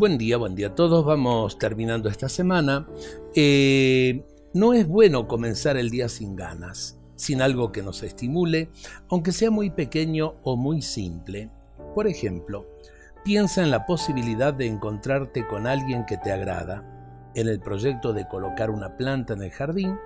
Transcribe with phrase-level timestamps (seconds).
[0.00, 1.04] Buen día, buen día a todos.
[1.04, 2.86] Vamos terminando esta semana.
[3.34, 8.70] Eh, no es bueno comenzar el día sin ganas, sin algo que nos estimule,
[9.10, 11.50] aunque sea muy pequeño o muy simple.
[11.94, 12.66] Por ejemplo,
[13.26, 16.82] piensa en la posibilidad de encontrarte con alguien que te agrada,
[17.34, 19.98] en el proyecto de colocar una planta en el jardín,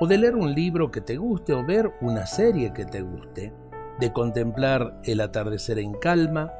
[0.00, 3.52] o de leer un libro que te guste o ver una serie que te guste,
[4.00, 6.50] de contemplar el atardecer en calma,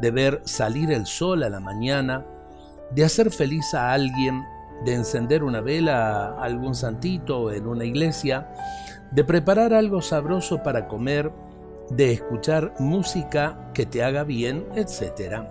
[0.00, 2.24] de ver salir el sol a la mañana,
[2.90, 4.44] de hacer feliz a alguien,
[4.84, 8.48] de encender una vela a algún santito en una iglesia,
[9.10, 11.32] de preparar algo sabroso para comer,
[11.90, 15.44] de escuchar música que te haga bien, etc.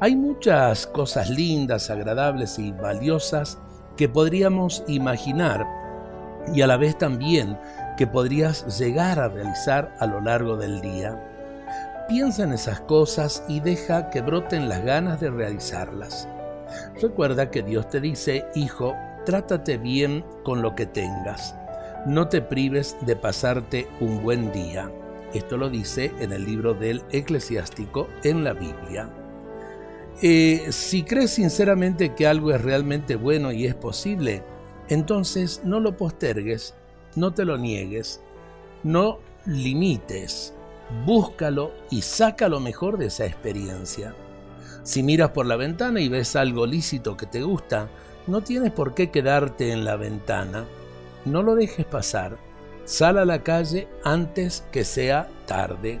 [0.00, 3.58] Hay muchas cosas lindas, agradables y valiosas
[3.96, 5.66] que podríamos imaginar
[6.54, 7.58] y a la vez también
[7.96, 11.28] que podrías llegar a realizar a lo largo del día.
[12.08, 16.26] Piensa en esas cosas y deja que broten las ganas de realizarlas.
[17.00, 21.54] Recuerda que Dios te dice, hijo, trátate bien con lo que tengas.
[22.06, 24.90] No te prives de pasarte un buen día.
[25.34, 29.08] Esto lo dice en el libro del eclesiástico en la Biblia.
[30.20, 34.42] Eh, si crees sinceramente que algo es realmente bueno y es posible,
[34.88, 36.74] entonces no lo postergues,
[37.16, 38.20] no te lo niegues,
[38.82, 40.54] no limites,
[41.06, 44.14] búscalo y saca lo mejor de esa experiencia.
[44.82, 47.88] Si miras por la ventana y ves algo lícito que te gusta,
[48.26, 50.64] no tienes por qué quedarte en la ventana.
[51.24, 52.36] No lo dejes pasar.
[52.84, 56.00] Sal a la calle antes que sea tarde.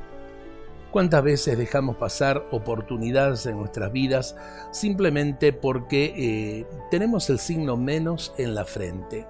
[0.90, 4.36] ¿Cuántas veces dejamos pasar oportunidades en nuestras vidas
[4.72, 9.26] simplemente porque eh, tenemos el signo menos en la frente?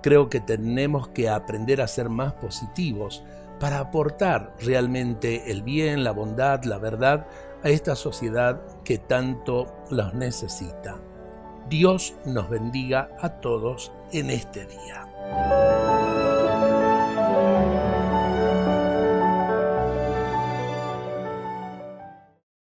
[0.00, 3.24] Creo que tenemos que aprender a ser más positivos
[3.60, 7.26] para aportar realmente el bien, la bondad, la verdad
[7.62, 10.98] a esta sociedad que tanto los necesita.
[11.68, 15.81] Dios nos bendiga a todos en este día.